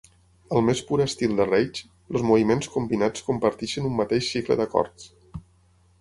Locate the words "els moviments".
2.13-2.71